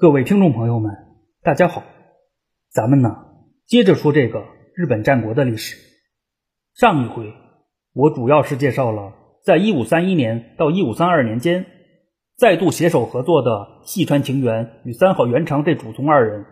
[0.00, 0.92] 各位听众朋友们，
[1.42, 1.82] 大家好，
[2.70, 3.16] 咱们呢
[3.66, 4.44] 接着说这个
[4.76, 5.76] 日本战国的历史。
[6.72, 7.34] 上一回
[7.94, 9.14] 我主要是介绍了
[9.44, 11.66] 在1531年到1532年间
[12.36, 16.46] 再度携手合作的细川晴元与三好元长这主宗二人，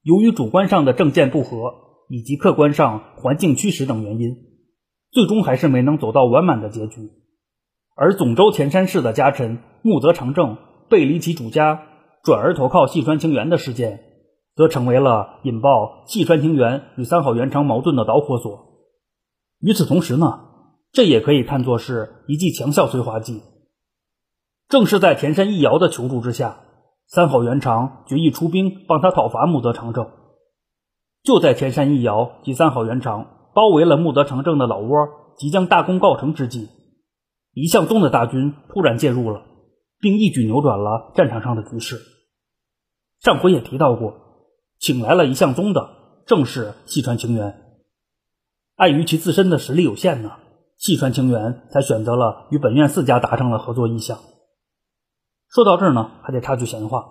[0.00, 1.74] 由于主观上的政见不合
[2.08, 4.34] 以及客观上环境驱使等原因，
[5.10, 7.10] 最终还是没能走到完满的结局。
[7.94, 10.56] 而总州田山氏的家臣木泽长政
[10.88, 11.88] 背离其主家。
[12.22, 14.00] 转而投靠细川清元的事件，
[14.54, 18.66] 则成为了引爆细川清元与三好元长矛盾的导火索。
[19.60, 20.40] 与此同时呢，
[20.92, 23.42] 这也可以看作是一剂强效催化剂。
[24.68, 26.60] 正是在田山义遥的求助之下，
[27.06, 30.08] 三好元长决意出兵帮他讨伐木泽长政。
[31.22, 36.68] 就在田山义遥及三好元长包围了木泽长政的老窝，即将大功告成之际，
[37.52, 39.42] 一向宗的大军突然介入了。
[40.00, 42.00] 并一举扭转了战场上的局势。
[43.20, 44.14] 上回也提到过，
[44.78, 45.90] 请来了一向宗的
[46.26, 47.62] 正是细川晴元。
[48.76, 50.32] 碍于其自身的实力有限呢，
[50.78, 54.18] 细川晴元才选择了与本院四家达成了合作意向。
[55.48, 57.04] 说到这儿呢，还得插句闲话。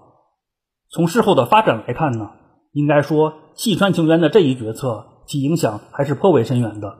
[0.89, 2.31] 从事后的发展来看呢，
[2.71, 6.97] 应该说细川晴元的这一决策其影响还是颇为深远的。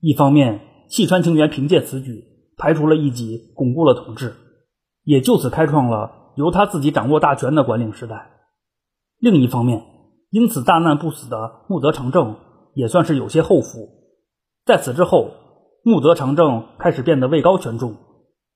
[0.00, 2.24] 一方面，细川晴元凭借此举
[2.56, 4.34] 排除了异己，巩固了统治。
[5.08, 8.30] 也就此开创了由他自己掌握大权的管理时代。
[9.18, 9.86] 另一方面，
[10.28, 12.36] 因此大难不死的木泽长政
[12.74, 13.88] 也算是有些后福。
[14.66, 15.30] 在此之后，
[15.82, 17.96] 木泽长政开始变得位高权重，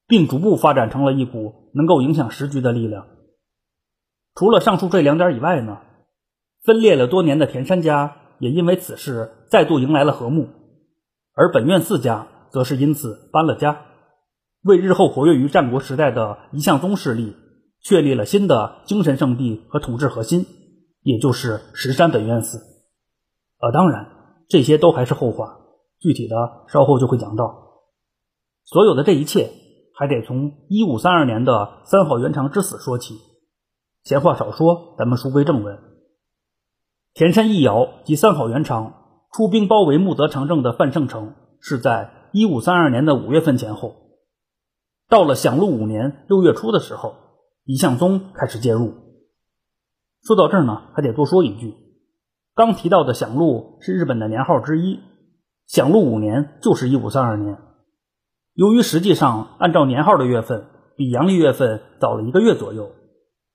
[0.06, 3.06] 并逐步发展成了一股能够影响时局的力量。
[4.34, 5.78] 除了上述这两点以外呢，
[6.64, 10.48] 分裂了多年的田山家也因为此事再度迎来了和睦，
[11.34, 13.86] 而本院四家则是因此搬了家。
[14.63, 17.35] 为日后活跃于战国时代的一向宗势力
[17.81, 20.47] 确立了新的精神圣地和统治核心，
[21.03, 22.59] 也就是石山本愿寺。
[23.61, 24.09] 呃，当然，
[24.49, 25.59] 这些都还是后话，
[25.99, 26.37] 具体的
[26.69, 27.81] 稍后就会讲到。
[28.64, 29.51] 所有的这一切
[29.95, 33.17] 还得从一五三二年的三好元长之死说起。
[34.05, 35.79] 闲话少说，咱们书归正文。
[37.15, 38.95] 田山义尧及三好元长
[39.33, 44.02] 出兵包围木泽长政的范胜城，是在一五三二年的五月份前后。
[45.12, 47.14] 到了享禄五年六月初的时候，
[47.67, 48.95] 一向宗开始介入。
[50.23, 51.74] 说到这儿呢，还得多说一句：
[52.55, 55.00] 刚提到的享禄是日本的年号之一，
[55.67, 57.58] 享禄五年就是一五三二年。
[58.55, 60.64] 由于实际上按照年号的月份
[60.96, 62.90] 比阳历月份早了一个月左右，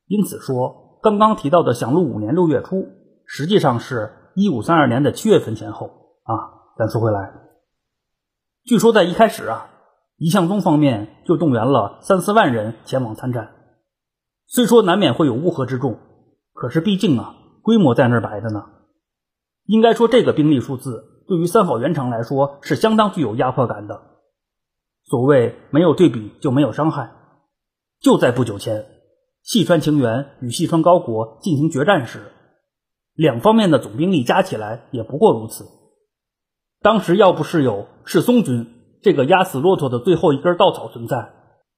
[0.05, 2.85] 因此说刚刚提到的享禄五年六月初，
[3.25, 5.87] 实际上是一五三二年的七月份前后
[6.21, 6.77] 啊。
[6.77, 7.33] 咱说回来，
[8.63, 9.71] 据说在一开始啊。
[10.17, 13.51] 一向宗方面就动员了三四万人前往参战，
[14.47, 15.99] 虽说难免会有乌合之众，
[16.53, 18.65] 可是毕竟啊，规模在那儿摆着呢。
[19.65, 24.01] 应该说，这个兵力数字对于三好元长来说是相当具有压迫感的。
[25.05, 27.11] 所谓没有对比就没有伤害。
[27.99, 28.87] 就在不久前，
[29.43, 32.31] 细川晴元与细川高国进行决战时，
[33.13, 35.63] 两方面的总兵力加起来也不过如此。
[36.81, 38.73] 当时要不是有赤松军。
[39.07, 41.29] 这个压死骆驼的最后一根稻草存在，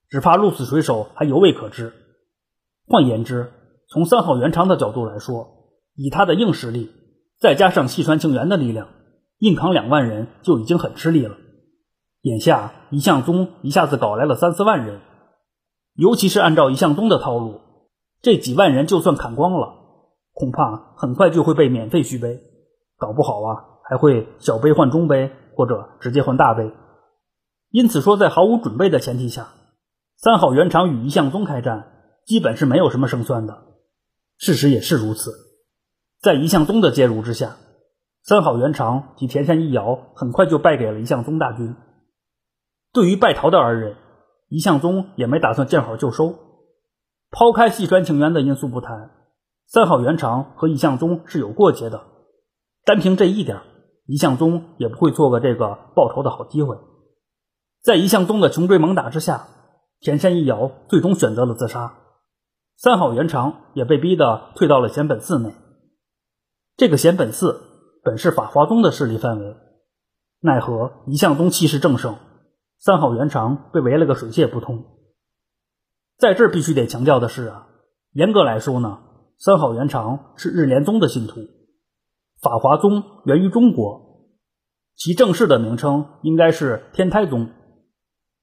[0.09, 1.93] 只怕鹿死谁手还犹未可知。
[2.87, 3.51] 换言之，
[3.87, 5.47] 从三好元长的角度来说，
[5.95, 6.89] 以他的硬实力，
[7.39, 8.87] 再加上细川庆元的力量，
[9.37, 11.37] 硬扛两万人就已经很吃力了。
[12.21, 15.01] 眼下一向宗一下子搞来了三四万人，
[15.93, 17.61] 尤其是按照一向宗的套路，
[18.23, 19.75] 这几万人就算砍光了，
[20.33, 22.39] 恐怕很快就会被免费续杯，
[22.97, 26.71] 搞不好啊，还会小杯换中杯，或者直接换大杯。
[27.71, 29.49] 因此说，在毫无准备的前提下，
[30.17, 31.91] 三好元长与一向宗开战，
[32.25, 33.63] 基本是没有什么胜算的。
[34.37, 35.31] 事实也是如此，
[36.19, 37.57] 在一向宗的介入之下，
[38.23, 41.75] 三好元长及田山一遥很快就败给了一向宗大军。
[42.91, 43.97] 对于败逃的二人，
[44.47, 46.35] 一向宗也没打算见好就收。
[47.29, 49.11] 抛开细川情缘的因素不谈，
[49.67, 52.01] 三好元长和一向宗是有过节的，
[52.83, 53.61] 单凭这一点，
[54.07, 56.75] 一向宗也不会错过这个报仇的好机会。
[57.81, 59.47] 在一向宗的穷追猛打之下，
[60.01, 61.97] 田山一遥最终选择了自杀，
[62.75, 65.53] 三好元长也被逼得退到了显本寺内。
[66.75, 67.61] 这个显本寺
[68.03, 69.55] 本是法华宗的势力范围，
[70.41, 72.17] 奈何一向宗气势正盛，
[72.79, 74.85] 三好元长被围了个水泄不通。
[76.17, 77.67] 在这儿必须得强调的是啊，
[78.11, 78.99] 严格来说呢，
[79.37, 81.39] 三好元长是日莲宗的信徒，
[82.41, 84.31] 法华宗源于中国，
[84.97, 87.51] 其正式的名称应该是天台宗。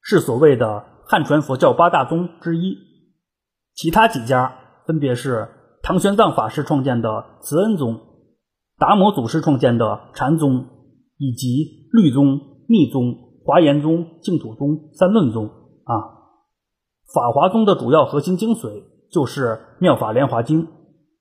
[0.08, 2.78] 是所谓的汉传佛教八大宗之一，
[3.74, 4.56] 其他几家
[4.86, 5.48] 分别是
[5.82, 7.98] 唐玄奘法师创建的慈恩宗、
[8.78, 10.64] 达摩祖师创建的禅宗，
[11.18, 12.38] 以及律宗、
[12.68, 15.94] 密宗、华严宗、净土宗、三论宗啊。
[17.12, 19.46] 法华宗的主要核心精髓就是
[19.80, 20.66] 《妙法莲华经》，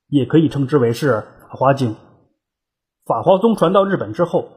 [0.09, 1.93] 也可以称之为是《法华经》。
[3.03, 4.47] 法华宗传到日本之后，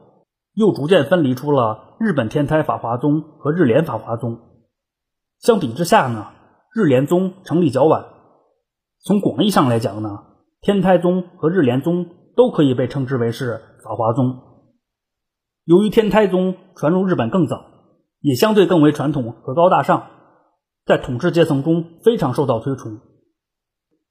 [0.59, 4.37] 又逐渐分离出了日本天台法华宗和日莲法华宗。
[5.39, 6.33] 相比之下呢，
[6.75, 8.03] 日莲宗成立较晚。
[9.05, 10.09] 从广义上来讲呢，
[10.59, 14.37] 天台宗和日莲宗都可以被称之为是法华宗。
[15.63, 17.63] 由于天台宗传入日本更早，
[18.19, 20.07] 也相对更为传统和高大上。
[20.85, 22.99] 在统治阶层中非常受到推崇，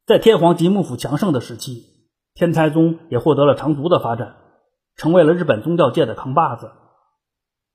[0.06, 1.82] 在天皇及幕府强盛的时期，
[2.32, 4.34] 天台宗也获得了长足的发展，
[4.98, 6.70] 成为了日本宗教界的扛把子。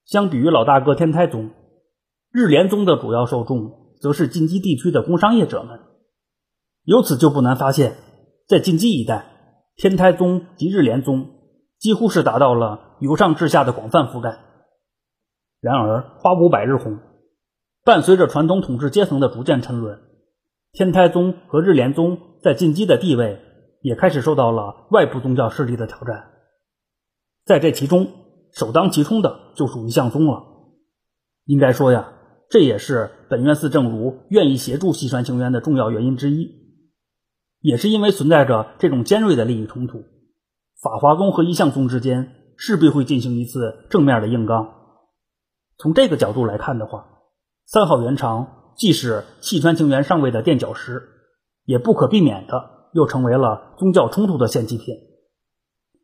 [0.06, 1.52] 相比于老大哥天台宗，
[2.32, 3.72] 日莲宗的主要受众
[4.02, 5.80] 则是近畿地区的工商业者们。
[6.84, 7.96] 由此就不难发现，
[8.46, 9.26] 在近畿一带，
[9.78, 11.30] 天台宗及日莲宗
[11.80, 14.38] 几乎是达到了由上至下的广泛覆盖。
[15.62, 17.00] 然而，花无百日红。
[17.86, 19.98] 伴随着传统统治阶层的逐渐沉沦，
[20.74, 23.40] 天台宗和日莲宗在近畿的地位
[23.82, 26.33] 也开始受到了外部宗教势力的挑战。
[27.46, 28.08] 在这其中，
[28.54, 30.44] 首当其冲的就属于相宗了。
[31.46, 32.14] 应该说呀，
[32.50, 36.64] 这也是本院寺正如愿意协助西川清源的重要原因之一。
[37.60, 40.04] 也是因为存在着这种尖锐的利益冲突，
[40.82, 44.70] 法华宗和一向宗之间势必会进行一次正面的硬刚。
[45.78, 47.08] 从这个角度来看的话，
[47.66, 51.02] 三好元长既是细川清源上位的垫脚石，
[51.66, 54.96] 也不可避免的又成为了宗教冲突的献祭品。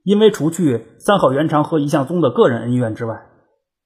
[0.09, 3.27] 因为除去三好元长和一向宗的个人恩怨之外，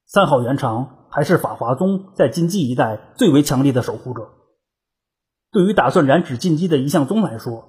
[0.05, 4.29] 三好元长还是法华宗在禁忌一带最为强力的守护者。
[5.51, 7.65] 对于打算染指禁忌的一向宗来说，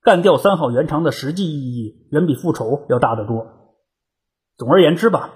[0.00, 3.46] 干掉三好元长的实际意义远比复仇要大得多。
[4.56, 5.34] 总而言之吧，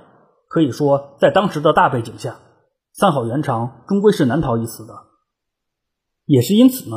[0.49, 2.37] 可以说在当时的大背景下。
[2.95, 4.95] 三好元长终归是难逃一死的，
[6.25, 6.97] 也是因此呢，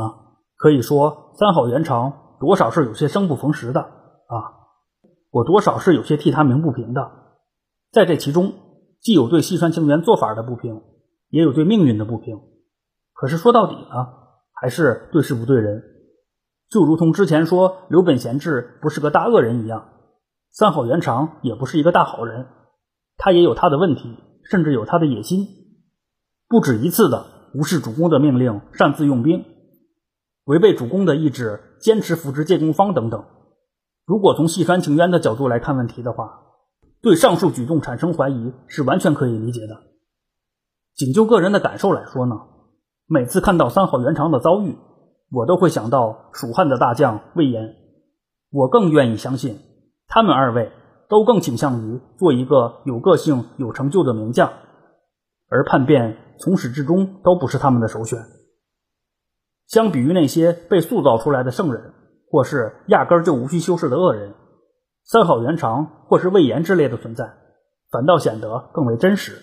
[0.56, 3.92] 可以说三好元长多少是有些生不逢时的，
[5.32, 7.10] 我多少是有些替他鸣不平的。
[7.92, 8.54] 在这其中，
[9.00, 10.82] 既有对西川清源做法的不平，
[11.30, 12.40] 也有对命运的不平。
[13.14, 14.08] 可是说到底呢，
[14.54, 15.84] 还是对事不对人。
[16.70, 19.90] 就如同之前说刘本贤治不是个大恶人一样，
[20.52, 22.46] 三好元长也不是一个大好人，
[23.18, 25.48] 他也有他的问题，甚至有他的野心。
[26.48, 29.46] 不止一次的无视主公的命令，擅自用兵，
[30.46, 33.26] 违背主公的意志，坚持扶植建功方等等。
[34.06, 36.42] 如果从细川晴渊的角度来看问题的话，
[37.02, 39.76] 对上述举动产生怀疑是完全可以理解的。
[40.96, 42.36] 仅就个人的感受来说呢，
[43.08, 44.78] 每次看到三好元长的遭遇，
[45.32, 47.76] 我都会想到蜀汉的大将魏延。
[48.52, 49.60] 我更愿意相信，
[50.08, 50.72] 他们二位
[51.08, 54.52] 都更倾向于做一个有个性、有成就的名将。
[55.48, 58.20] 而叛变从始至终都不是他们的首选。
[59.68, 61.94] 相比于那些被塑造出来的圣人，
[62.32, 64.34] 或是压根就无需修饰的恶人，
[65.04, 67.34] 三好元长或是魏延之类的存在，
[67.92, 69.34] 反倒显得更为真实。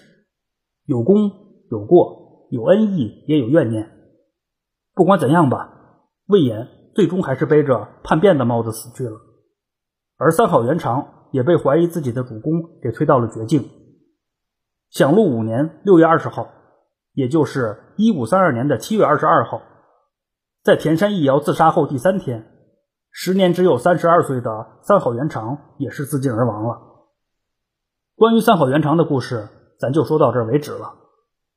[0.87, 1.31] 有功
[1.70, 3.90] 有过，有恩义也有怨念。
[4.94, 5.69] 不管怎样吧，
[6.29, 9.18] 魏延最终还是背着叛变的帽子死去了，
[10.16, 13.68] 而三好元长也被怀疑自己的主公给推到了绝境。
[14.88, 16.49] 享禄五年六月二十号，
[17.12, 19.61] 也就是一五三二年的七月二十二号，
[20.64, 22.58] 在田山义尧自杀后第三天，
[23.11, 26.79] 时年只有三十二岁的三好元长也是自尽而亡了。
[28.15, 29.49] 关于三好元长的故事，
[29.79, 30.95] 咱就说到这为止了。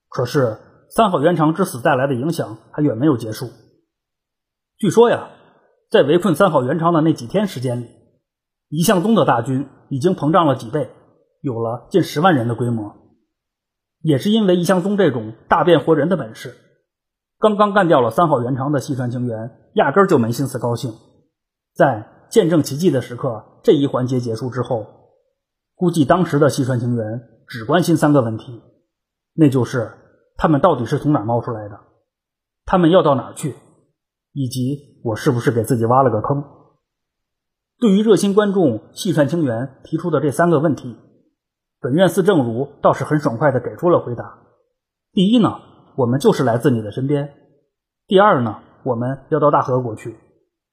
[0.10, 0.58] 可是
[0.90, 3.50] 三好元长之死带来的影响还远没有结束。
[4.78, 5.30] 据说呀，
[5.90, 7.88] 在围困三好元长的那几天时间里，
[8.70, 10.90] 一向宗的大军已经膨胀了几倍，
[11.42, 12.96] 有了近十万人的规模。
[14.02, 16.56] 也是因为一向宗这种大变活人的本事，
[17.40, 20.92] 刚刚干掉了三好元长的西川清源，压根儿就没心思高兴。
[21.82, 24.86] 在见证奇迹的时刻这一环节结束之后，
[25.74, 28.62] 估计当时的西川清源只关心三个问题，
[29.34, 29.92] 那就是
[30.38, 31.80] 他们到底是从哪冒出来的，
[32.66, 33.56] 他们要到哪去，
[34.32, 36.44] 以及我是不是给自己挖了个坑。
[37.80, 40.96] 对于热心观众细川清源提出的这三个问题。
[41.80, 44.38] 本院寺正如倒是很爽快地给出了回答。
[45.14, 45.58] 第一呢，
[45.98, 47.26] 我们就是来自你的身边；
[48.06, 50.16] 第二呢，我们要到大河国去。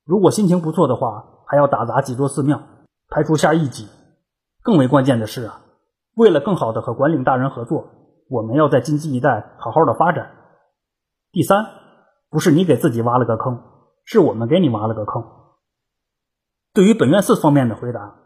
[0.08, 2.62] 如果心情不错的话，还要打砸几座寺庙，
[3.10, 3.86] 排除下异己。
[4.62, 5.60] 更为关键的是啊，
[6.14, 7.90] 为了更好的和管领大人合作，
[8.30, 10.30] 我们要在金鸡一带好好的发展。
[11.30, 11.66] 第三，
[12.30, 13.62] 不是你给自己挖了个坑，
[14.02, 15.22] 是我们给你挖了个坑。
[16.72, 18.16] 对于本院寺方面的回答，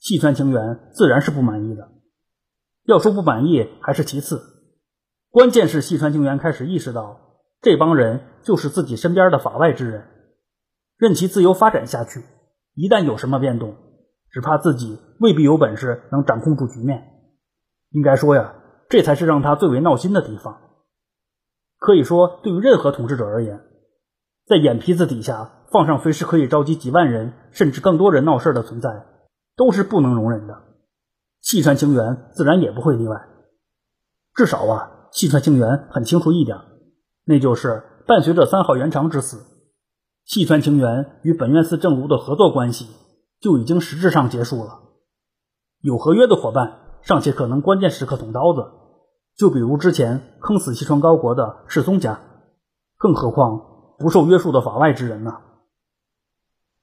[0.00, 1.88] 细川清源自然是不满意的。
[2.82, 4.42] 要说不满意还是其次，
[5.30, 7.16] 关键是细川清源开始意识到，
[7.60, 10.04] 这帮人就是自己身边的法外之人，
[10.98, 12.24] 任其自由发展下去，
[12.74, 13.76] 一旦有什么变动，
[14.32, 17.04] 只怕自己未必有本事能掌控住局面。
[17.90, 18.54] 应该说呀，
[18.88, 20.60] 这才是让他最为闹心的地方。
[21.78, 23.60] 可以说，对于任何统治者而言，
[24.44, 29.06] 在眼皮子底下放上随时可以召集几万人甚至更多人闹事的存在，
[29.56, 30.64] 都是不能容忍的。
[31.40, 33.16] 细川清源自然也不会例外。
[34.34, 36.58] 至少啊，细川清源很清楚一点，
[37.24, 39.38] 那就是伴随着三好元长之死，
[40.28, 42.86] 细川清源与本院寺正如的合作关系
[43.40, 44.82] 就已经实质上结束了。
[45.80, 48.60] 有合约的伙伴尚且可能关键时刻捅刀子。
[49.38, 52.20] 就比如之前坑死西川高国的世松家，
[52.98, 53.58] 更何况
[53.98, 55.32] 不受约束的法外之人呢？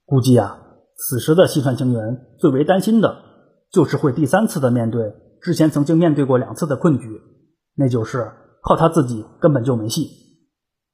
[0.06, 0.60] 估计啊，
[0.96, 3.16] 此时的西川清源最为担心的，
[3.70, 7.22] 就是会第三次的面对之前曾经面对过两次的困局，
[7.76, 8.32] 那就是
[8.64, 10.10] 靠他自己根本就没戏。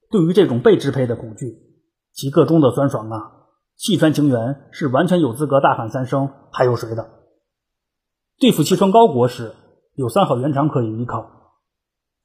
[0.10, 1.71] 对于这种被支配的恐惧，
[2.13, 3.32] 其个中的酸爽啊，
[3.75, 7.10] 细川清源是完全有资格大喊三声“还有谁的”。
[8.39, 9.56] 对付西川高国时，
[9.96, 11.25] 有三好元长可以依靠。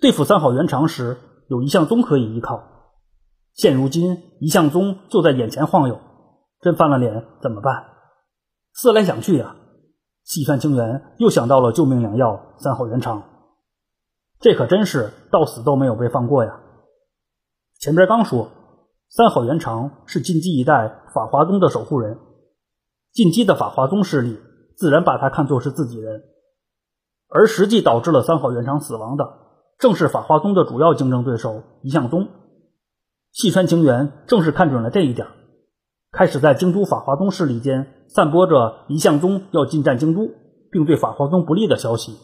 [0.01, 2.63] 对付三好元长时，有一向宗可以依靠。
[3.55, 5.99] 现如今一向宗就在眼前晃悠，
[6.61, 7.87] 真翻了脸怎么办？
[8.73, 9.57] 思来想去呀，
[10.25, 13.23] 细川清源又想到了救命良药三好元长。
[14.41, 16.61] 这可真是到死都没有被放过呀！
[17.79, 18.51] 前边刚说
[19.09, 22.19] 三好元长是晋基一代法华宗的守护人，
[23.13, 24.39] 晋基的法华宗势力
[24.77, 26.23] 自然把他看作是自己人，
[27.29, 29.25] 而实际导致了三好元长死亡的。
[29.79, 32.29] 正是法华宗的主要竞争对手一向宗，
[33.31, 35.29] 细川清源正是看准了这一点，
[36.11, 40.31] 开始在京都法华宗势力间散播着一向宗要进占京都，
[40.71, 42.17] 并对法华宗不利的消息。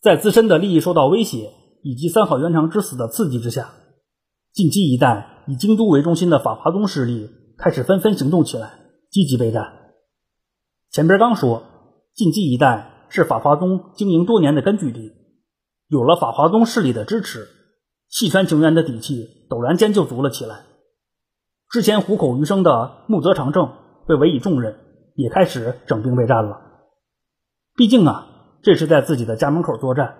[0.00, 1.52] 在自身的利益受到威胁
[1.82, 3.70] 以及三好元长之死的刺激之下，
[4.52, 8.78] 近期一带以京都为中心的法华宗势力开始纷纷行动起来，
[9.10, 9.72] 积极备战。
[10.90, 11.62] 前边刚说，
[12.14, 15.12] 近畿一带是法华宗经营多年的根据地。
[15.88, 17.48] 有了法华宗势力的支持，
[18.08, 20.62] 细川晴元的底气陡然间就足了起来。
[21.70, 23.70] 之前虎口余生的木泽长政
[24.06, 24.76] 被委以重任，
[25.14, 26.60] 也开始整兵备战了。
[27.76, 28.26] 毕竟啊，
[28.62, 30.16] 这是在自己的家门口作战，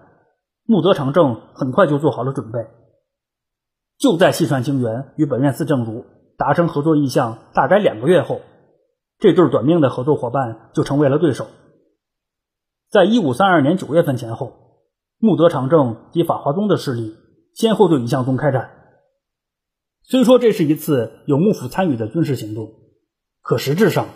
[0.66, 2.58] 木泽长政很快就做好了准备。
[4.04, 6.04] 就在细川清源与本院寺正如
[6.36, 8.42] 达成合作意向大概两个月后，
[9.18, 11.46] 这对短命的合作伙伴就成为了对手。
[12.90, 14.60] 在一五三二年九月份前后。
[15.20, 17.16] 穆德长政及法华宗的势力
[17.54, 18.72] 先后对一向宗开战。
[20.02, 22.74] 虽说这是一次有幕府参与的军事行动，
[23.40, 24.08] 可实质上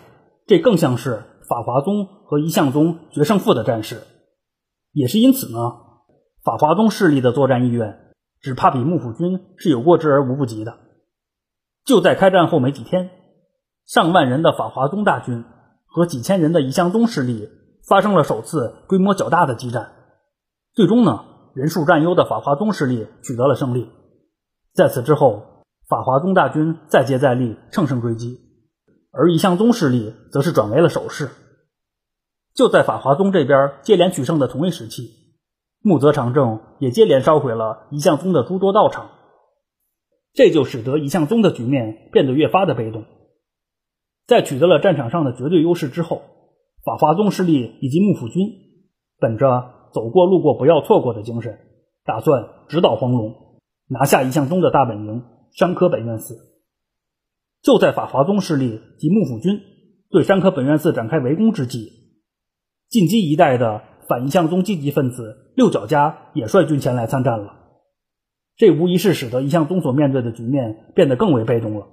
[0.45, 4.03] 这更像是法华宗和一向宗决胜负的战事。
[4.91, 5.57] 也是因此呢，
[6.43, 8.08] 法华宗势力的作战意愿
[8.41, 10.77] 只怕比幕府军是有过之而无不及的。
[11.85, 13.09] 就在开战后没几天，
[13.85, 15.43] 上万人的法华宗大军
[15.85, 17.49] 和几千人的一向宗势力
[17.87, 19.91] 发生了首次规模较大的激战。
[20.73, 23.89] 最终呢，人数占优的法华宗势力取得了胜利。
[24.73, 28.39] 在此之后，法华宗大军再接再厉，乘胜追击，
[29.11, 31.29] 而一向宗势力则是转为了守势。
[32.53, 35.28] 就在法华宗这边接连取胜的同一时期，
[35.81, 39.09] 木泽长政也接连烧毁了一向宗的诸多道场，
[40.33, 43.05] 这就使得一向宗的局面变得越发的被动。
[44.27, 46.21] 在取得了战场上的绝对优势之后，
[46.83, 48.47] 法华宗势力以及幕府军
[49.19, 49.77] 本着。
[49.91, 51.57] 走过路过不要错过的精神，
[52.05, 53.57] 打算直捣黄龙，
[53.87, 56.35] 拿下一向宗的大本营山科本院寺。
[57.63, 59.59] 就在法华宗势力及幕府军
[60.11, 61.89] 对山科本院寺展开围攻之际，
[62.87, 67.53] 近畿一带的反一向宗积极分子六角家也率军前来参战了。
[68.57, 71.87] 这无疑是使得一向宗所面对的局面变得更为被动了。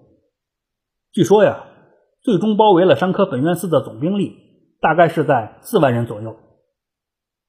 [1.12, 1.64] 据说呀，
[2.22, 4.34] 最终包围了山科本院寺的总兵力
[4.80, 6.34] 大概是在四万人左右。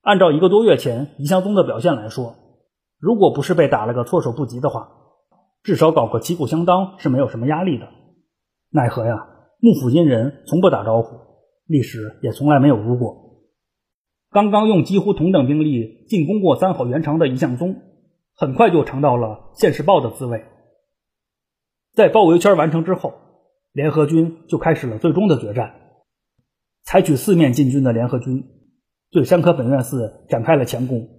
[0.01, 2.35] 按照一个多月前一向宗的表现来说，
[2.99, 4.89] 如果不是被打了个措手不及的话，
[5.63, 7.87] 至少搞个旗鼓相当是没有什么压力的。
[8.69, 9.27] 奈何呀，
[9.59, 11.17] 幕府阴人从不打招呼，
[11.65, 13.26] 历史也从来没有如果。
[14.37, 17.81] 刚刚用几乎同等兵力进攻过三好元长的一向宗，
[18.35, 20.45] 很快就尝到了现世报的滋味。
[21.95, 23.15] 在包围圈完成之后，
[23.71, 25.73] 联合军就开始了最终的决战，
[26.83, 28.43] 采取四面进军的联合军。
[29.09, 31.09] 对山科本院寺展开了强攻。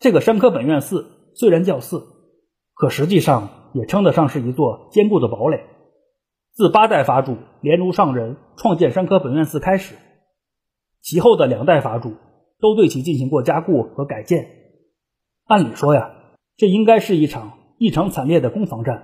[0.00, 1.06] 这个山科本院寺
[1.36, 2.02] 虽然叫寺，
[2.74, 5.60] 可实际上也称得上是一座坚固的堡垒。
[6.52, 9.94] 自八代法主莲如上人创建山科本愿寺开始，
[11.02, 12.14] 其后的两代法主
[12.60, 14.48] 都对其进行过加固和改建。
[15.44, 16.14] 按理说呀，
[16.56, 19.02] 这应该是一场异常惨烈的攻防战，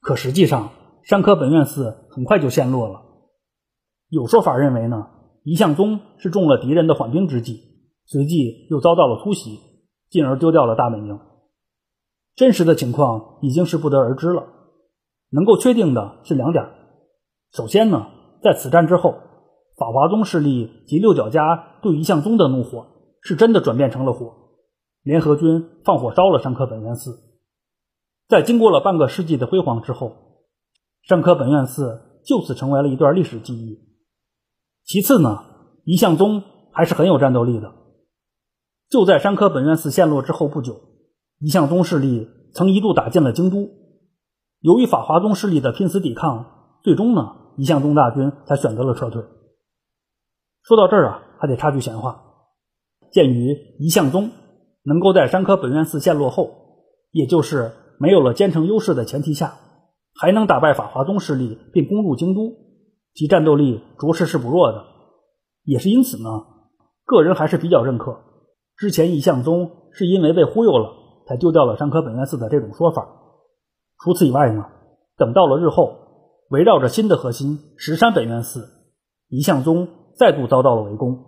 [0.00, 0.70] 可实际上，
[1.04, 3.02] 山科本愿寺很快就陷落了。
[4.08, 5.06] 有说法认为呢，
[5.44, 7.60] 一向宗是中了敌人的缓兵之计，
[8.04, 9.60] 随即又遭到了突袭，
[10.10, 11.18] 进而丢掉了大本营。
[12.34, 14.48] 真实的情况已经是不得而知了。
[15.30, 16.66] 能够确定的是两点：
[17.52, 18.08] 首先呢，
[18.42, 19.14] 在此战之后，
[19.82, 22.86] 法华宗势力及六角家对一向宗的怒火
[23.20, 24.32] 是真的转变成了火，
[25.02, 27.18] 联合军放火烧了山科本愿寺。
[28.28, 30.12] 在经过了半个世纪的辉煌之后，
[31.02, 33.80] 山科本愿寺就此成为了一段历史记忆。
[34.84, 35.42] 其次呢，
[35.84, 37.72] 一向宗还是很有战斗力的。
[38.88, 40.80] 就在山科本愿寺陷落之后不久，
[41.40, 43.68] 一向宗势力曾一度打进了京都。
[44.60, 49.20] 由于法华宗势力的拼死抵抗，最终呢，一向宗大军才选择了撤退。
[50.62, 52.22] 说到这儿啊，还得插句闲话：
[53.10, 54.30] 鉴于一向宗
[54.84, 56.50] 能够在山科本愿寺陷落后，
[57.10, 59.54] 也就是没有了兼城优势的前提下，
[60.14, 62.52] 还能打败法华宗势力并攻入京都。
[63.14, 64.84] 其战斗力着实是不弱的，
[65.64, 66.28] 也是因此呢，
[67.04, 68.22] 个人还是比较认可
[68.76, 70.92] 之前一向宗是因为被忽悠了
[71.28, 73.06] 才丢掉了山科本愿寺的这种说法。
[74.02, 74.64] 除此以外呢，
[75.18, 75.98] 等到了日后，
[76.48, 78.66] 围绕着新的核心石山本愿寺，
[79.28, 81.18] 一向宗再度遭到了围攻。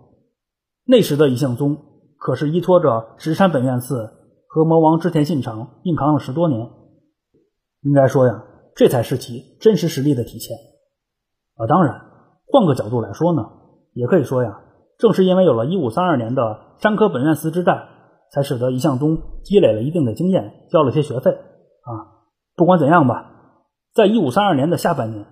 [0.85, 1.77] 那时的一向宗
[2.17, 4.11] 可是依托着石山本愿寺
[4.47, 6.69] 和魔王织田信长硬扛了十多年，
[7.81, 8.43] 应该说呀，
[8.75, 10.57] 这才是其真实实力的体现。
[11.55, 12.01] 啊，当然，
[12.47, 13.43] 换个角度来说呢，
[13.93, 14.61] 也可以说呀，
[14.97, 17.87] 正是因为有了一五三二年的山科本愿寺之战，
[18.31, 21.31] 才使得一向宗积累了一定的经验，交了些学费。
[21.31, 21.91] 啊，
[22.55, 23.31] 不管怎样吧，
[23.93, 25.25] 在一五三二年的下半年，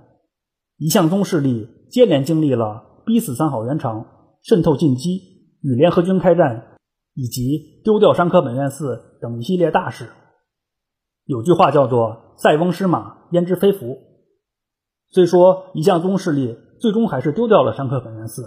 [0.78, 4.06] 一向宗势力接连经历了逼死三好元长、
[4.42, 5.22] 渗透进击、
[5.62, 6.78] 与联合军开战，
[7.14, 10.10] 以及丢掉山科本愿寺等一系列大事。
[11.26, 13.98] 有句话叫做“塞翁失马，焉知非福”。
[15.12, 18.44] 虽说一向宗势力最终还是丢掉了山科本愿寺，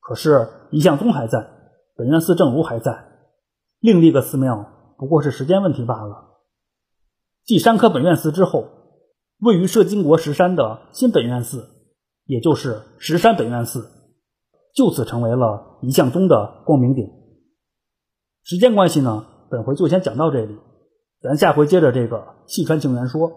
[0.00, 1.50] 可是一向宗还在，
[1.96, 3.08] 本愿寺正如还在，
[3.80, 6.34] 另立个寺庙不过是时间问题罢了。
[7.44, 8.68] 继山科本愿寺之后，
[9.40, 11.68] 位于摄津国石山的新本愿寺，
[12.26, 13.90] 也就是石山本愿寺，
[14.74, 17.08] 就此成为了一向宗的光明顶。
[18.42, 20.58] 时间关系呢，本回就先讲到这里，
[21.20, 23.30] 咱下回接着这个细川清源说。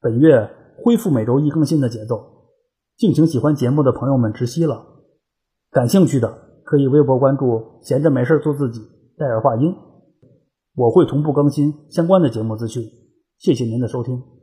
[0.00, 0.56] 本月。
[0.82, 2.46] 恢复每周一更新的节奏，
[2.96, 4.82] 敬请喜欢节目的朋友们直息了。
[5.70, 8.80] 感兴趣的可以微博关注“闲着没事做自己”，
[9.18, 9.74] 戴尔话音，
[10.74, 12.82] 我会同步更新相关的节目资讯。
[13.36, 14.39] 谢谢您的收听。